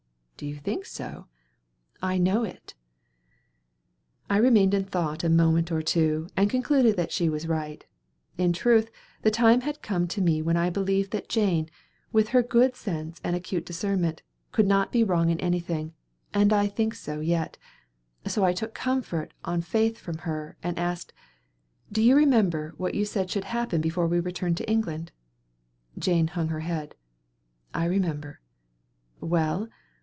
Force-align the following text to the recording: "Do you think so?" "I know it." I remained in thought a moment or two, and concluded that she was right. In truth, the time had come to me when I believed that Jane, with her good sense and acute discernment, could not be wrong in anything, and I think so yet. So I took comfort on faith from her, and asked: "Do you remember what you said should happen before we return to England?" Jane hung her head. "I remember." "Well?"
"Do 0.41 0.47
you 0.47 0.55
think 0.55 0.87
so?" 0.87 1.27
"I 2.01 2.17
know 2.17 2.43
it." 2.43 2.73
I 4.27 4.37
remained 4.37 4.73
in 4.73 4.85
thought 4.85 5.23
a 5.23 5.29
moment 5.29 5.71
or 5.71 5.83
two, 5.83 6.29
and 6.35 6.49
concluded 6.49 6.97
that 6.97 7.11
she 7.11 7.29
was 7.29 7.47
right. 7.47 7.85
In 8.39 8.51
truth, 8.51 8.89
the 9.21 9.29
time 9.29 9.61
had 9.61 9.83
come 9.83 10.07
to 10.07 10.19
me 10.19 10.41
when 10.41 10.57
I 10.57 10.71
believed 10.71 11.11
that 11.11 11.29
Jane, 11.29 11.69
with 12.11 12.29
her 12.29 12.41
good 12.41 12.75
sense 12.75 13.21
and 13.23 13.35
acute 13.35 13.67
discernment, 13.67 14.23
could 14.51 14.65
not 14.65 14.91
be 14.91 15.03
wrong 15.03 15.29
in 15.29 15.39
anything, 15.39 15.93
and 16.33 16.51
I 16.51 16.65
think 16.65 16.95
so 16.95 17.19
yet. 17.19 17.59
So 18.25 18.43
I 18.43 18.51
took 18.51 18.73
comfort 18.73 19.35
on 19.45 19.61
faith 19.61 19.99
from 19.99 20.17
her, 20.25 20.57
and 20.63 20.79
asked: 20.79 21.13
"Do 21.91 22.01
you 22.01 22.15
remember 22.15 22.73
what 22.77 22.95
you 22.95 23.05
said 23.05 23.29
should 23.29 23.43
happen 23.43 23.79
before 23.79 24.07
we 24.07 24.19
return 24.19 24.55
to 24.55 24.67
England?" 24.67 25.11
Jane 25.99 26.29
hung 26.29 26.47
her 26.47 26.61
head. 26.61 26.95
"I 27.75 27.85
remember." 27.85 28.39
"Well?" 29.19 29.67